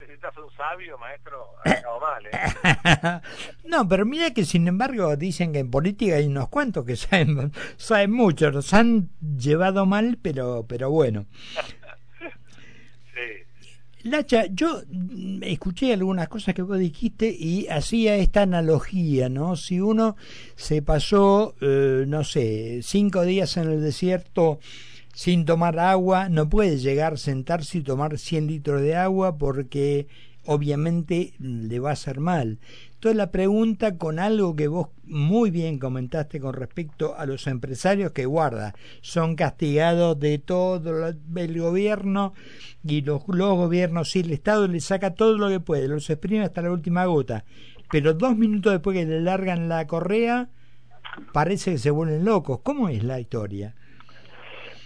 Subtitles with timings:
[0.00, 3.20] necesitas un sabio, maestro, acabo mal, ¿eh?
[3.68, 7.52] no, pero mira que sin embargo dicen que en política hay unos cuantos que saben,
[7.76, 11.26] saben mucho, nos han llevado mal, pero, pero bueno.
[13.12, 14.08] sí.
[14.08, 14.82] Lacha, yo
[15.42, 19.56] escuché algunas cosas que vos dijiste y hacía esta analogía, ¿no?
[19.56, 20.14] Si uno
[20.54, 24.60] se pasó, eh, no sé, cinco días en el desierto
[25.12, 30.06] sin tomar agua, no puede llegar, sentarse y tomar 100 litros de agua porque
[30.46, 32.58] obviamente le va a hacer mal.
[32.94, 38.12] Entonces la pregunta con algo que vos muy bien comentaste con respecto a los empresarios
[38.12, 42.32] que guarda, son castigados de todo el gobierno
[42.82, 46.44] y los, los gobiernos y el Estado le saca todo lo que puede, los exprime
[46.44, 47.44] hasta la última gota,
[47.90, 50.48] pero dos minutos después que le largan la correa
[51.32, 52.60] parece que se vuelven locos.
[52.62, 53.74] ¿Cómo es la historia?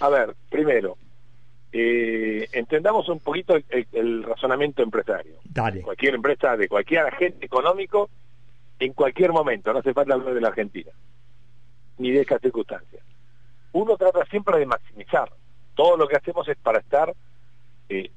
[0.03, 0.97] A ver, primero,
[1.73, 5.37] eh, entendamos un poquito el, el, razonamiento empresario.
[5.45, 5.83] Dale.
[5.83, 8.11] Cualquier empresa, de cualquier agente económico,
[8.81, 10.91] en cualquier momento, no hace falta hablar de la Argentina,
[11.99, 13.05] ni de estas circunstancias.
[13.75, 15.31] Uno trata siempre de maximizar.
[15.77, 17.15] Todo lo que hacemos es para estar
[17.89, 18.11] eh,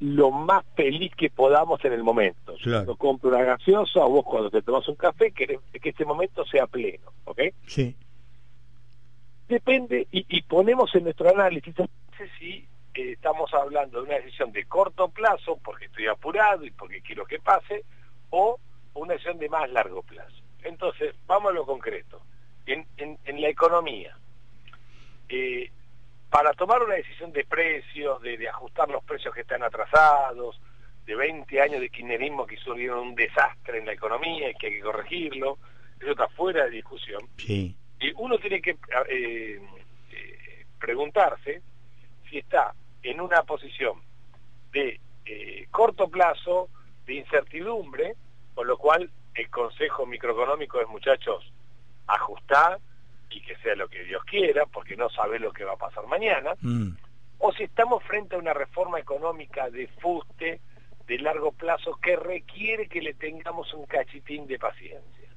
[0.00, 2.54] lo más feliz que podamos en el momento.
[2.60, 2.84] Claro.
[2.84, 6.44] Cuando compro una gaseosa o vos cuando te tomas un café, querés que este momento
[6.46, 7.42] sea pleno, ¿ok?
[7.64, 7.94] Sí.
[9.48, 11.74] Depende, y, ponemos en nuestro análisis
[12.38, 17.00] si eh, estamos hablando de una decisión de corto plazo, porque estoy apurado y porque
[17.00, 17.84] quiero que pase,
[18.28, 18.58] o
[18.94, 20.36] una decisión de más largo plazo.
[20.62, 22.20] Entonces, vamos a lo concreto.
[22.66, 22.86] En,
[23.40, 24.18] la economía,
[25.28, 25.70] eh,
[26.28, 30.60] para tomar una decisión de precios, de, de, ajustar los precios que están atrasados,
[31.06, 34.72] de 20 años de kirchnerismo que hicieron un desastre en la economía y que hay
[34.74, 35.58] que corregirlo,
[35.98, 37.22] eso está fuera de discusión.
[37.38, 37.74] Sí.
[38.00, 38.72] Y uno tiene que
[39.08, 39.60] eh,
[40.12, 41.62] eh, preguntarse
[42.28, 44.00] si está en una posición
[44.72, 46.68] de eh, corto plazo,
[47.06, 48.14] de incertidumbre,
[48.54, 51.52] con lo cual el consejo microeconómico es, muchachos,
[52.06, 52.78] ajustar
[53.30, 56.06] y que sea lo que Dios quiera, porque no sabe lo que va a pasar
[56.06, 56.90] mañana, Mm.
[57.38, 60.60] o si estamos frente a una reforma económica de fuste,
[61.06, 65.28] de largo plazo, que requiere que le tengamos un cachitín de paciencia.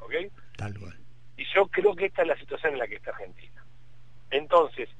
[0.00, 0.12] ¿Ok?
[0.56, 0.96] Tal cual.
[1.40, 3.64] Y yo creo que esta es la situación en la que está Argentina.
[4.30, 4.90] Entonces,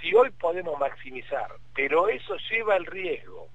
[0.00, 3.48] si hoy podemos maximizar, pero eso lleva el riesgo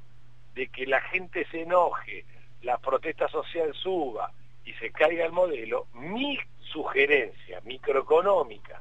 [0.54, 2.24] de que la gente se enoje,
[2.62, 4.32] la protesta social suba
[4.64, 6.38] y se caiga el modelo, mi
[6.72, 8.80] sugerencia microeconómica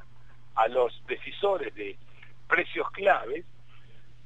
[0.57, 1.97] a los decisores de
[2.47, 3.47] precios claves,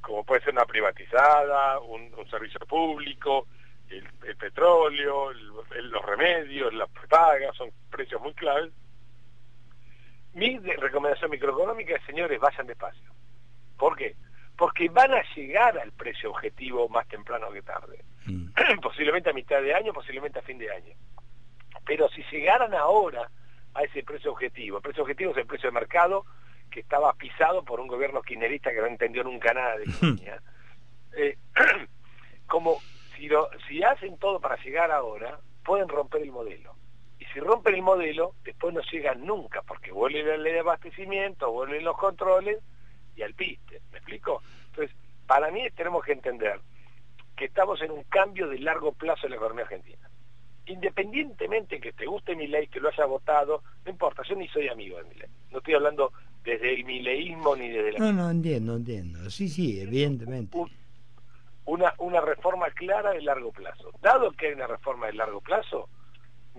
[0.01, 3.47] como puede ser una privatizada, un, servicio público,
[3.87, 4.03] el,
[4.35, 8.73] petróleo, los remedios, las pagas, son precios muy claves,
[10.33, 13.11] mi recomendación microeconómica es, señores, vayan despacio.
[13.77, 14.15] ¿Por qué?
[14.57, 18.03] Porque van a llegar al precio objetivo más temprano que tarde.
[18.25, 18.49] Mm.
[18.81, 20.93] posiblemente a mitad de año, posiblemente a fin de año.
[21.85, 23.29] Pero si llegaran ahora
[23.73, 26.25] a ese precio objetivo, el precio objetivo es el precio de mercado
[26.69, 30.41] que estaba pisado por un gobierno kirchnerista que no entendió nunca nada de economía.
[31.15, 31.37] eh,
[32.47, 32.77] como
[33.15, 36.75] si, lo, si hacen todo para llegar ahora, pueden romper el modelo
[37.19, 41.51] y si rompen el modelo, después no llegan nunca, porque vuelve la ley de abastecimiento,
[41.51, 42.59] vuelven los controles
[43.15, 44.41] y al piste, ¿me explico?
[44.67, 44.95] Entonces,
[45.27, 46.59] para mí tenemos que entender
[47.35, 50.09] que estamos en un cambio de largo plazo en la economía argentina.
[50.65, 54.69] Independientemente que te guste mi ley, que lo haya votado, no importa, yo ni soy
[54.69, 55.29] amigo de mi ley.
[55.51, 56.13] No estoy hablando
[56.43, 57.99] desde el mileísmo ni desde la...
[57.99, 59.29] No, no, entiendo, entiendo.
[59.29, 60.57] Sí, sí, evidentemente.
[60.57, 60.71] Un,
[61.65, 63.91] una, una reforma clara de largo plazo.
[64.01, 65.89] Dado que hay una reforma de largo plazo,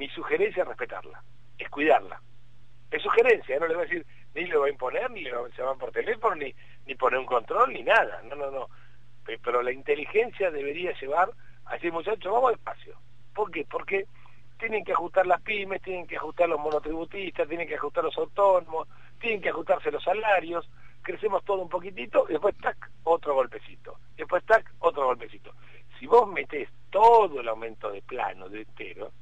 [0.01, 1.23] mi sugerencia es respetarla,
[1.59, 2.23] es cuidarla.
[2.91, 5.47] Es sugerencia, no le voy a decir, ni le voy a imponer, ni le va,
[5.55, 6.55] se van por teléfono, ni,
[6.87, 8.23] ni poner un control, ni nada.
[8.25, 8.69] No, no, no.
[9.27, 11.31] Pero la inteligencia debería llevar
[11.67, 12.97] a decir, muchachos, vamos despacio.
[13.35, 13.67] ¿Por qué?
[13.71, 14.07] Porque
[14.59, 18.89] tienen que ajustar las pymes, tienen que ajustar los monotributistas, tienen que ajustar los autónomos,
[19.21, 20.67] tienen que ajustarse los salarios,
[21.03, 23.99] crecemos todo un poquitito, y después, tac, otro golpecito.
[24.17, 25.53] Después, tac, otro golpecito.
[25.99, 29.13] Si vos metés todo el aumento de plano, de entero,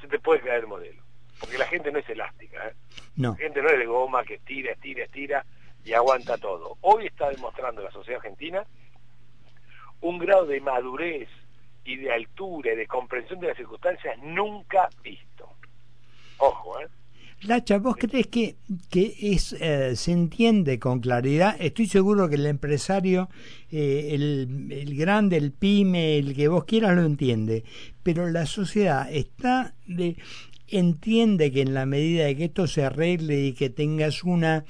[0.00, 1.02] se te puede caer el modelo.
[1.38, 2.68] Porque la gente no es elástica.
[2.68, 2.74] ¿eh?
[3.16, 3.30] No.
[3.30, 5.44] La gente no es de goma que estira, estira, estira
[5.84, 6.76] y aguanta todo.
[6.82, 8.64] Hoy está demostrando la sociedad argentina
[10.02, 11.28] un grado de madurez
[11.84, 15.48] y de altura y de comprensión de las circunstancias nunca visto.
[16.38, 16.88] Ojo, ¿eh?
[17.42, 18.56] Lacha, ¿vos crees que,
[18.90, 21.56] que es, eh, se entiende con claridad?
[21.58, 23.30] Estoy seguro que el empresario,
[23.70, 27.64] eh, el, el, grande, el pyme, el que vos quieras lo entiende,
[28.02, 30.16] pero la sociedad está de,
[30.68, 34.64] entiende que en la medida de que esto se arregle y que tengas una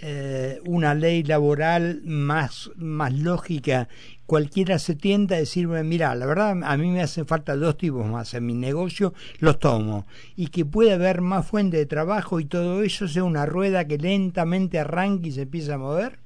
[0.00, 3.88] eh, una ley laboral más, más lógica,
[4.26, 8.06] cualquiera se tienta a decirme, mira, la verdad a mí me hacen falta dos tipos
[8.06, 10.06] más en mi negocio, los tomo,
[10.36, 13.98] y que pueda haber más fuente de trabajo y todo eso sea una rueda que
[13.98, 16.18] lentamente arranque y se empieza a mover?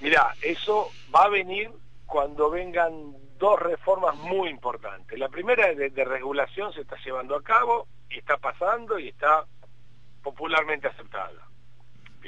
[0.00, 1.70] Mira, eso va a venir
[2.06, 2.92] cuando vengan
[3.38, 5.18] dos reformas muy importantes.
[5.18, 9.44] La primera de, de regulación se está llevando a cabo está pasando y está
[10.22, 11.47] popularmente aceptada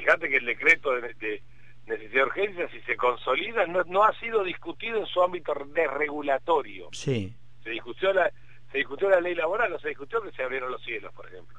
[0.01, 1.43] fíjate que el decreto de,
[1.87, 6.89] necesidad de urgencia, si se consolida, no, ha sido discutido en su ámbito desregulatorio.
[6.93, 7.35] Sí.
[7.63, 8.33] Se discutió la,
[8.73, 11.59] se discutió la ley laboral, no se discutió que se abrieron los cielos, por ejemplo.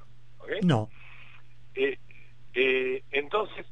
[0.63, 0.89] No.
[1.75, 1.97] Eh,
[2.53, 3.65] eh, entonces,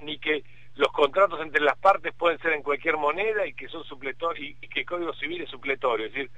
[0.00, 0.44] ni que
[0.76, 4.68] los contratos entre las partes pueden ser en cualquier moneda y que son supletorios y,
[4.68, 6.30] que el Código Civil es supletorio, es decir,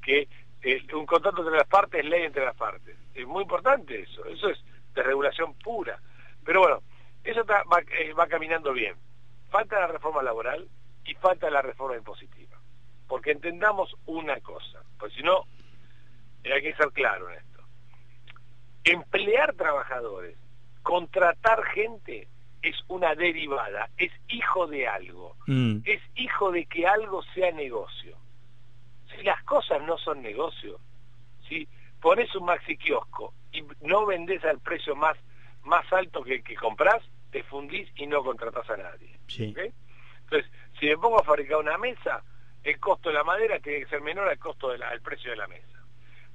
[0.00, 0.28] que
[0.62, 2.96] eh, un contrato entre las partes es ley entre las partes.
[3.14, 4.58] Es muy importante eso, eso es
[4.94, 6.00] desregulación pura.
[6.44, 6.82] Pero bueno,
[7.24, 8.94] eso eh, va, caminando bien.
[9.50, 10.68] Falta la reforma laboral
[11.04, 12.58] y falta la reforma impositiva.
[13.06, 15.44] Porque entendamos una cosa, pues si no,
[16.44, 17.62] hay que ser claro en esto.
[18.84, 20.36] Emplear trabajadores,
[20.82, 22.28] contratar gente
[22.62, 25.78] es una derivada, es hijo de algo, mm.
[25.84, 28.16] es hijo de que algo sea negocio.
[29.14, 30.80] Si las cosas no son negocio,
[31.48, 31.68] si
[32.00, 35.16] pones un maxi kiosco y no vendes al precio más
[35.64, 37.02] más alto que, que compras,
[37.32, 39.18] te fundís y no contratás a nadie.
[39.38, 42.22] Entonces, si me pongo a fabricar una mesa,
[42.62, 45.48] el costo de la madera tiene que ser menor al costo del precio de la
[45.48, 45.82] mesa.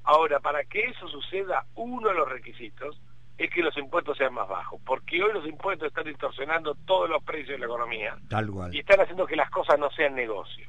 [0.04, 3.00] Ahora, para que eso suceda, uno de los requisitos
[3.38, 7.24] es que los impuestos sean más bajos, porque hoy los impuestos están distorsionando todos los
[7.24, 10.68] precios de la economía Tal y están haciendo que las cosas no sean negocio.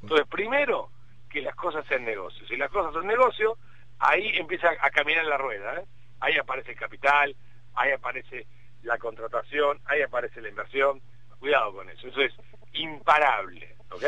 [0.00, 0.90] Entonces, primero,
[1.28, 2.46] que las cosas sean negocio.
[2.46, 3.58] Si las cosas son negocio,
[3.98, 5.80] ahí empieza a caminar la rueda.
[5.80, 5.84] ¿eh?
[6.20, 7.36] Ahí aparece el capital,
[7.74, 8.46] ahí aparece
[8.86, 11.02] la contratación, ahí aparece la inversión,
[11.38, 12.32] cuidado con eso, eso es
[12.72, 14.04] imparable, ¿ok?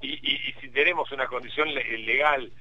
[0.00, 2.52] Y, si tenemos una condición legal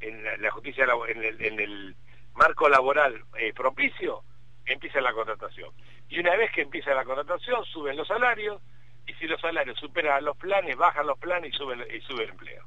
[0.00, 1.94] en la, justicia, en el,
[2.34, 4.22] marco laboral eh, propicio,
[4.64, 5.70] empieza la contratación.
[6.08, 8.60] Y una vez que empieza la contratación, suben los salarios,
[9.06, 12.30] y si los salarios superan los planes, bajan los planes y suben y sube el
[12.30, 12.64] empleo.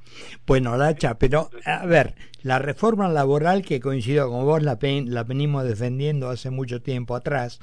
[0.47, 4.75] Bueno, Lacha, pero a ver, la reforma laboral que coincido con vos la
[5.25, 7.59] venimos defendiendo hace mucho tiempo atrás,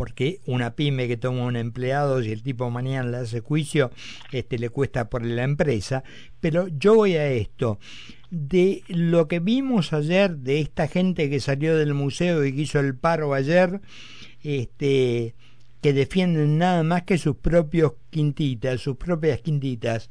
[0.00, 3.90] porque una pyme que toma un empleado, si el tipo mañana le hace juicio,
[4.32, 6.04] este le cuesta por la empresa,
[6.40, 7.78] pero yo voy a esto
[8.30, 12.80] de lo que vimos ayer de esta gente que salió del museo y que hizo
[12.80, 13.82] el paro ayer,
[14.42, 15.34] este
[15.82, 20.08] que defienden nada más que sus propios quintitas, sus propias quintitas.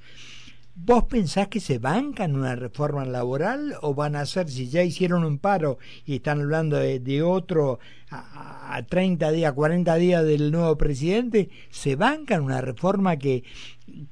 [0.81, 5.25] ¿Vos pensás que se bancan una reforma laboral o van a hacer, si ya hicieron
[5.25, 7.79] un paro y están hablando de, otro
[8.09, 13.43] a, a, 30 días, 40 días del nuevo presidente, se bancan una reforma que,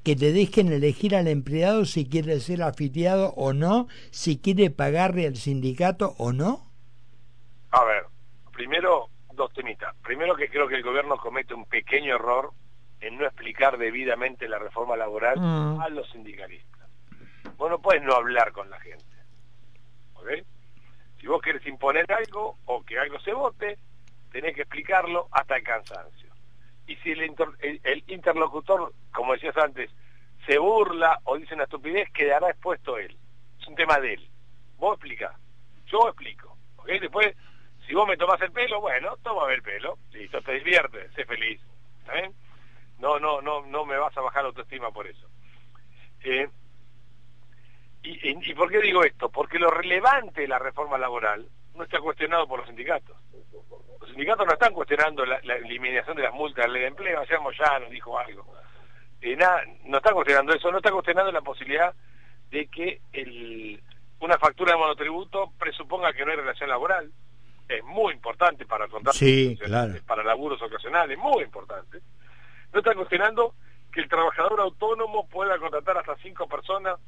[0.04, 5.25] que te dejen elegir al empleado si quiere ser afiliado o no, si quiere pagarle
[5.25, 6.69] al sindicato o no?
[7.72, 8.04] A ver,
[8.52, 9.96] primero dos temitas.
[10.04, 12.52] Primero que creo que el gobierno comete un pequeño error
[13.07, 15.81] en no explicar debidamente la reforma laboral mm.
[15.81, 16.89] a los sindicalistas.
[17.57, 19.06] Vos no puedes no hablar con la gente.
[20.13, 20.30] ¿Ok?
[21.19, 23.77] Si vos querés imponer algo o que algo se vote,
[24.31, 26.30] tenés que explicarlo hasta el cansancio.
[26.86, 27.36] Y si el,
[27.83, 29.89] el, interlocutor, como decías antes,
[30.45, 33.18] se burla o dice una estupidez, quedará expuesto él.
[33.59, 34.30] Es un tema de él.
[34.77, 35.35] Vos explicás.
[35.87, 36.56] Yo explico.
[36.85, 37.35] Después
[37.87, 41.61] si vos me tomás el pelo, bueno, toma el pelo, listo, te diviertes, sé feliz,
[41.99, 42.33] ¿está bien?
[42.99, 45.27] No, no, no, no me vas a bajar la autoestima por eso.
[46.23, 46.47] Eh,
[48.04, 49.30] y, por qué digo esto?
[49.30, 53.18] Porque lo relevante de la reforma laboral no está cuestionado por los sindicatos.
[53.99, 57.19] Los sindicatos no están cuestionando la, eliminación de las multas de la ley de empleo,
[57.19, 58.45] ayer nos dijo algo.
[59.21, 61.94] Eh, nada, no están cuestionando eso, no está cuestionando la posibilidad
[62.49, 63.81] de que el,
[64.19, 67.11] una factura de monotributo presuponga que no hay relación laboral
[67.68, 69.59] es muy importante para contar sí,
[70.06, 71.99] para laburos ocasionales, muy importante.
[72.74, 73.54] No está cuestionando
[73.92, 77.00] que el trabajador autónomo pueda contratar hasta cinco personas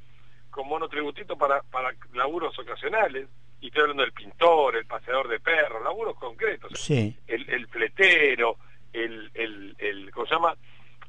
[0.50, 3.28] con monotributito para, para laburos ocasionales,
[3.62, 7.16] y estoy hablando del pintor, el paseador de perros, laburos concretos, sí.
[7.28, 8.56] el, el fletero,
[8.94, 10.56] el, el, el, ¿cómo se llama?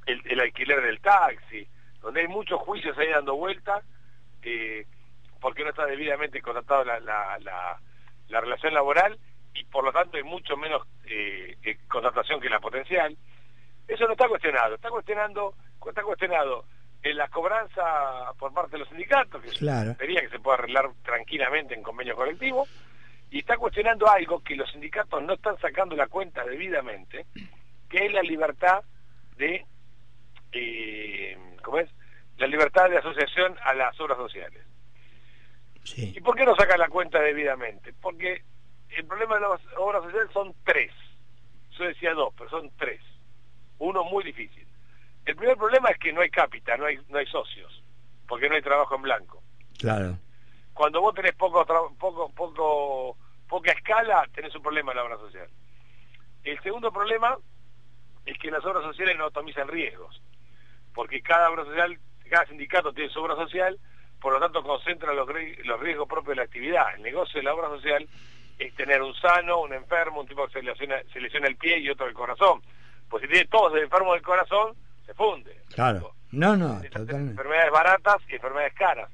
[0.04, 1.66] El, el alquiler del taxi,
[2.02, 3.83] donde hay muchos juicios ahí dando vuelta,
[4.42, 4.87] eh,
[5.40, 7.80] porque no está debidamente contratado la, la, la,
[8.28, 9.19] la relación laboral
[9.54, 13.16] y por lo tanto hay mucho menos eh, eh, contratación que la potencial.
[13.90, 15.54] Eso no está cuestionado, está cuestionando,
[15.85, 16.64] está cuestionado
[17.02, 19.94] en la cobranza por parte de los sindicatos, que claro.
[19.97, 22.68] sería que se pueda arreglar tranquilamente en convenio colectivo,
[23.30, 27.26] y está cuestionando algo que los sindicatos no están sacando la cuenta debidamente,
[27.88, 28.85] que es la libertad
[29.37, 29.66] de,
[30.52, 31.90] eh, ¿cómo es?
[32.38, 34.64] La libertad de asociación a las obras sociales.
[35.97, 37.92] ¿Y por qué no saca la cuenta debidamente?
[38.00, 38.44] Porque
[38.90, 40.92] el problema de las obras sociales son tres.
[41.76, 43.00] Yo decía dos, pero son tres.
[43.80, 44.66] Uno muy difícil.
[45.25, 47.82] El primer problema es que no hay cápita, no hay, no hay socios,
[48.28, 49.42] porque no hay trabajo en blanco.
[49.78, 50.18] Claro.
[50.72, 51.64] Cuando vos tenés poco,
[51.99, 53.16] poco, poco,
[53.49, 55.49] poca escala, tenés un problema en la obra social.
[56.44, 57.37] El segundo problema
[58.26, 60.22] es que las obras sociales no atomizan riesgos,
[60.94, 63.78] porque cada obra social, cada sindicato tiene su obra social,
[64.20, 65.26] por lo tanto concentra los,
[65.64, 66.94] los riesgos propios de la actividad.
[66.96, 68.06] El negocio de la obra social
[68.58, 71.78] es tener un sano, un enfermo, un tipo que se lesiona, se lesiona el pie
[71.78, 72.60] y otro el corazón.
[73.11, 74.75] Pues si tiene todos enfermos del corazón,
[75.05, 75.61] se funde.
[75.75, 76.14] Claro.
[76.31, 77.33] No, no, totalmente.
[77.33, 79.11] Enfermedades baratas y enfermedades caras.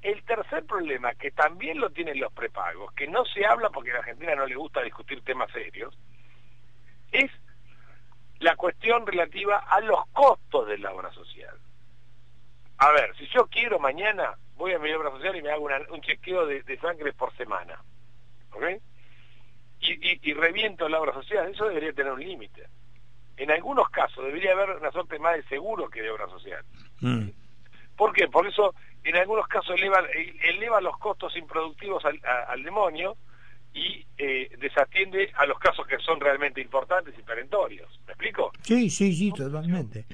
[0.00, 3.94] El tercer problema, que también lo tienen los prepagos, que no se habla porque a
[3.94, 5.96] la Argentina no le gusta discutir temas serios,
[7.10, 7.30] es
[8.40, 11.56] la cuestión relativa a los costos de la obra social.
[12.78, 16.00] A ver, si yo quiero mañana, voy a mi obra social y me hago un
[16.00, 17.80] chequeo de, sangre por semana.
[18.52, 18.64] ¿Ok?
[19.80, 22.66] Y, reviento la obra social, eso debería tener un límite.
[23.36, 26.64] En algunos casos debería haber una suerte más de seguro que de obra social.
[27.00, 27.28] Mm.
[27.96, 28.28] ¿Por qué?
[28.28, 28.74] Por eso
[29.04, 30.00] en algunos casos eleva,
[30.42, 33.16] eleva los costos improductivos al, demonio
[33.74, 38.00] y eh, desatiende a los casos que son realmente importantes y perentorios.
[38.06, 38.52] ¿Me explico?
[38.62, 40.06] Sí, sí, sí, totalmente.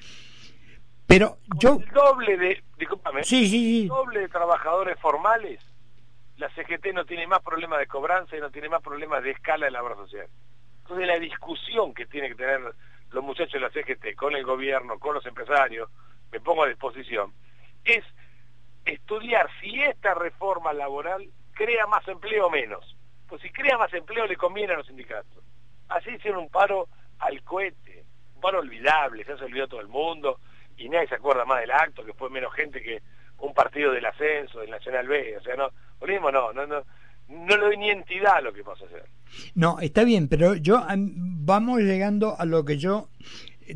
[1.07, 1.81] Pero yo...
[1.81, 5.61] El doble de, discúlpame, el doble de trabajadores formales,
[6.37, 9.67] la CGT no tiene más problemas de cobranza y no tiene más problemas de escala
[9.67, 10.27] en la obra social.
[10.83, 12.61] Entonces la discusión que tiene que tener
[13.11, 15.91] los muchachos de la CGT con el gobierno, con los empresarios,
[16.31, 17.33] me pongo a disposición,
[17.85, 18.05] es
[18.85, 22.97] estudiar si esta reforma laboral crea más empleo o menos.
[23.29, 25.45] Pues si crea más empleo le conviene a los sindicatos.
[25.89, 26.89] Así hicieron un paro
[27.19, 30.41] al cohete, un paro olvidable, se ha olvidado todo el mundo,
[30.77, 33.03] y nadie se acuerda más del acto, que fue menos gente que
[33.39, 35.71] un partido del ascenso, del Nacional B, o sea, no,
[36.07, 36.85] mismo no, no, no,
[37.29, 39.05] no le doy ni entidad a lo que pasa a hacer.
[39.55, 43.09] No, está bien, pero yo vamos llegando a lo que yo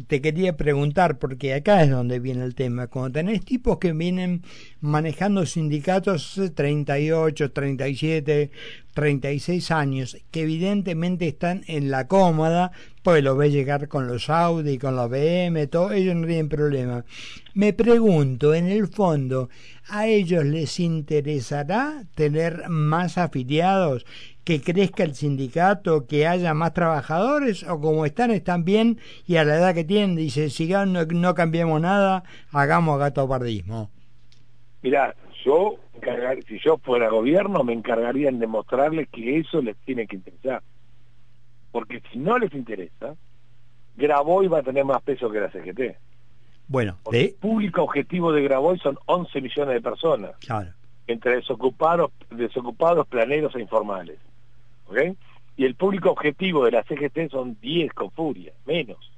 [0.06, 2.86] te quería preguntar, porque acá es donde viene el tema.
[2.86, 4.42] Cuando tenés tipos que vienen
[4.80, 8.50] manejando sindicatos 38, 37,
[8.94, 12.72] 36 años, que evidentemente están en la cómoda,
[13.02, 17.04] pues lo ves llegar con los Audi, con los BM, todo, ellos no tienen problema.
[17.54, 19.48] Me pregunto, en el fondo,
[19.88, 24.06] ¿a ellos les interesará tener más afiliados?
[24.44, 29.44] Que crezca el sindicato, que haya más trabajadores o como están, están bien y a
[29.44, 33.90] la edad que tienen, dice, si no, no cambiemos nada, hagamos gato pardismo.
[34.82, 35.76] Mira, yo,
[36.48, 40.62] si yo fuera gobierno, me encargaría en demostrarles que eso les tiene que interesar.
[41.70, 43.14] Porque si no les interesa,
[43.96, 45.96] Graboy va a tener más peso que la CGT.
[46.66, 50.36] Bueno, el público objetivo de Graboy son 11 millones de personas.
[50.38, 50.70] Claro.
[51.06, 54.18] Entre desocupados, desocupados, planeros e informales.
[55.56, 59.12] Y el público objetivo de la CGT son 10 con furia, menos.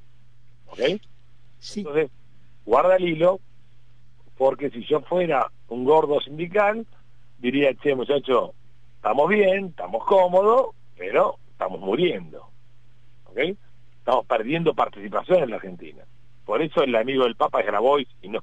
[0.67, 0.81] ¿Ok?
[1.77, 2.11] Entonces,
[2.65, 3.41] guarda el hilo,
[4.37, 6.87] porque si yo fuera un gordo sindical,
[7.39, 8.55] diría, che, muchacho,
[8.97, 12.49] estamos bien, estamos cómodos, pero estamos muriendo.
[13.27, 13.39] ¿Ok?
[13.99, 16.05] Estamos perdiendo participación en la Argentina.
[16.45, 18.41] Por eso el amigo del Papa es Grabois y no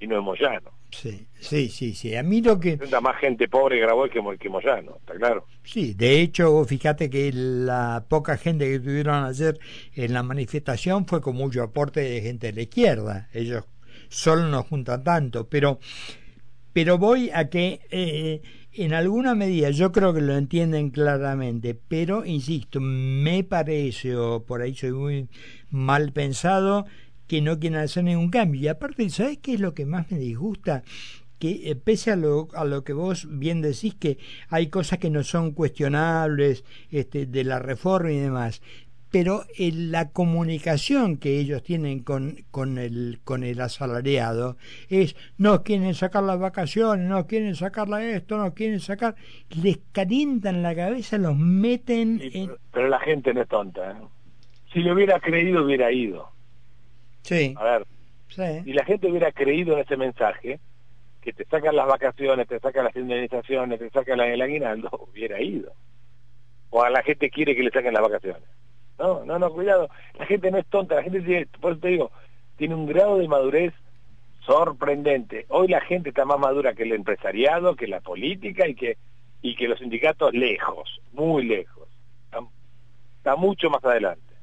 [0.00, 0.70] y no es Moyano.
[0.94, 2.14] Sí, sí, sí, sí.
[2.14, 2.78] A mí lo que...
[3.02, 5.46] más gente pobre grabó que, que Moyano, está claro.
[5.64, 9.58] Sí, de hecho, fíjate que la poca gente que tuvieron ayer
[9.94, 13.28] en la manifestación fue con mucho aporte de gente de la izquierda.
[13.32, 13.64] Ellos
[14.08, 15.80] solo no juntan tanto, pero,
[16.72, 22.24] pero voy a que eh, en alguna medida yo creo que lo entienden claramente, pero
[22.24, 25.28] insisto, me parece, o por ahí soy muy
[25.70, 26.86] mal pensado,
[27.26, 28.60] que no quieren hacer ningún cambio.
[28.60, 30.82] Y aparte, ¿sabes qué es lo que más me disgusta?
[31.38, 35.10] que eh, pese a lo, a lo que vos bien decís que hay cosas que
[35.10, 38.62] no son cuestionables este, de la reforma y demás,
[39.14, 44.56] pero en la comunicación que ellos tienen con, con, el, con el asalariado
[44.88, 49.14] es no quieren sacar las vacaciones, no quieren sacarla esto, no quieren sacar,
[49.50, 52.50] les calientan la cabeza, los meten en...
[52.72, 54.02] pero, la gente no es tonta, ¿eh?
[54.72, 56.33] si lo hubiera creído hubiera ido
[57.24, 57.54] Sí.
[57.58, 57.86] A ver,
[58.28, 60.60] si la gente hubiera creído en ese mensaje,
[61.20, 65.72] que te sacan las vacaciones, te sacan las indemnizaciones, te sacan el aguinaldo, hubiera ido.
[66.70, 68.42] O a la gente quiere que le saquen las vacaciones.
[68.98, 69.88] No, no, no, cuidado.
[70.18, 72.10] La gente no es tonta, la gente tiene, por eso te digo,
[72.56, 73.72] tiene un grado de madurez
[74.44, 75.46] sorprendente.
[75.48, 78.96] Hoy la gente está más madura que el empresariado, que la política y que
[79.44, 81.86] y que los sindicatos lejos, muy lejos.
[83.18, 84.34] está mucho más adelante.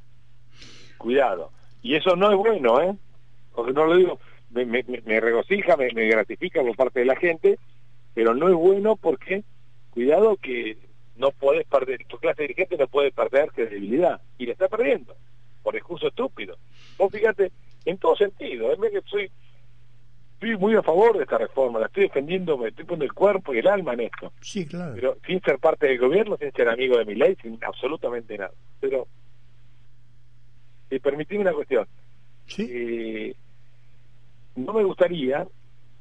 [0.99, 1.51] Cuidado.
[1.81, 2.95] Y eso no es bueno, ¿eh?
[3.53, 4.19] Porque no lo digo,
[4.51, 7.57] me, me, me regocija, me, me gratifica por parte de la gente,
[8.13, 9.43] pero no es bueno porque,
[9.91, 10.77] cuidado que
[11.15, 15.15] no puedes perder, tu clase dirigente no puede perder credibilidad, y la está perdiendo,
[15.63, 16.57] por discurso estúpido.
[16.97, 17.51] Vos fíjate,
[17.85, 19.31] en todo sentido, en vez que soy,
[20.33, 23.53] estoy muy a favor de esta reforma, la estoy defendiendo, me estoy poniendo el cuerpo
[23.53, 24.31] y el alma en esto.
[24.41, 24.93] Sí, claro.
[24.95, 28.51] Pero sin ser parte del gobierno, sin ser amigo de mi ley, sin absolutamente nada.
[28.79, 29.07] Pero,
[31.01, 31.87] permitime una cuestión.
[32.47, 32.67] Sí.
[32.69, 33.35] Eh,
[34.55, 35.47] no me gustaría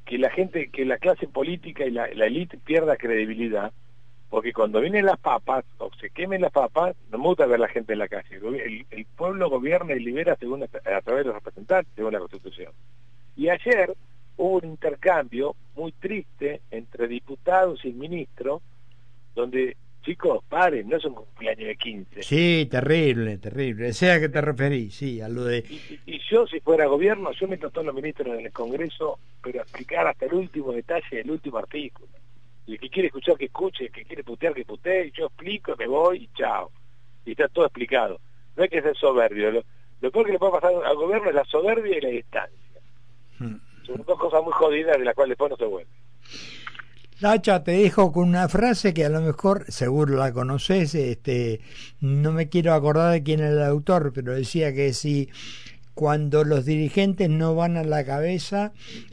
[0.05, 3.71] que la gente, que la clase política y la, la élite pierda credibilidad,
[4.29, 7.67] porque cuando vienen las papas, o se quemen las papas, no me gusta ver la
[7.67, 8.37] gente en la calle.
[8.37, 12.19] El, el pueblo gobierna y libera según a, a través de los representantes, según la
[12.19, 12.71] Constitución.
[13.35, 13.93] Y ayer
[14.37, 18.61] hubo un intercambio muy triste entre diputados y ministros,
[19.35, 22.23] donde chicos, paren, no es un cumpleaños de 15.
[22.23, 23.93] Sí, terrible, terrible.
[23.93, 25.59] Sea que te referís, sí, a lo de...
[25.59, 29.19] Y, y, yo, si fuera gobierno, yo meto a todos los ministros en el Congreso,
[29.41, 32.09] pero explicar hasta el último detalle del último artículo.
[32.67, 35.27] Y el que quiere escuchar, que escuche, el que quiere putear, que putee, y yo
[35.27, 36.71] explico, me voy y chao.
[37.25, 38.19] Y está todo explicado.
[38.55, 39.51] No hay que ser soberbio.
[39.51, 39.63] Lo,
[40.01, 42.81] lo peor que le puede pasar al gobierno es la soberbia y la distancia.
[43.39, 43.57] Hmm.
[43.85, 45.89] Son dos cosas muy jodidas de las cuales después no se vuelve.
[47.21, 51.61] Nacha, te dejo con una frase que a lo mejor seguro la conoces, este,
[51.99, 55.29] no me quiero acordar de quién era el autor, pero decía que si
[55.93, 58.71] cuando los dirigentes no van a la cabeza,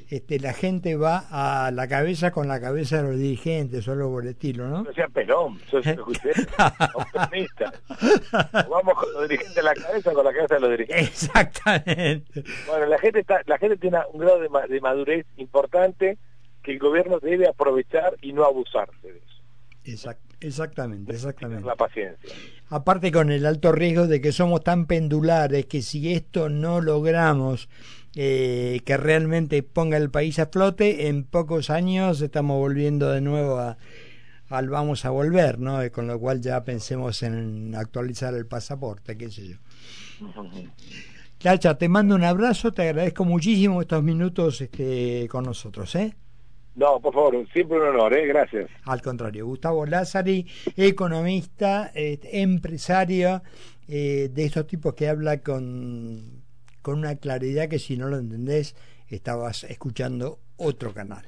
[0.08, 4.22] este, la gente va a la cabeza con la cabeza de los dirigentes, solo por
[4.22, 4.84] el estilo, ¿no?
[4.84, 6.30] No sea es escuché,
[6.94, 7.74] optimista.
[8.70, 11.08] Vamos con los dirigentes a la cabeza con la cabeza de los dirigentes.
[11.08, 12.44] Exactamente.
[12.66, 16.16] Bueno, la gente está, la gente tiene un grado de, de madurez importante
[16.68, 19.42] que el gobierno debe aprovechar y no abusarse de eso.
[19.84, 21.66] Exact, exactamente, exactamente.
[21.66, 22.34] La paciencia.
[22.68, 27.70] Aparte con el alto riesgo de que somos tan pendulares que si esto no logramos
[28.14, 33.56] eh, que realmente ponga el país a flote, en pocos años estamos volviendo de nuevo
[33.56, 33.78] a,
[34.50, 35.80] al vamos a volver, ¿no?
[35.90, 39.56] Con lo cual ya pensemos en actualizar el pasaporte, qué sé yo.
[41.38, 46.14] Chacha, te mando un abrazo, te agradezco muchísimo estos minutos este, con nosotros, ¿eh?
[46.78, 48.24] No, por favor, siempre un honor, ¿eh?
[48.28, 48.70] gracias.
[48.84, 53.42] Al contrario, Gustavo Lázari, economista, eh, empresario,
[53.88, 56.44] eh, de estos tipos que habla con,
[56.80, 58.76] con una claridad que si no lo entendés,
[59.08, 61.26] estabas escuchando otro canal.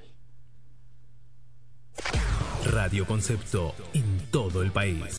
[2.64, 5.18] Radio Concepto en todo el país.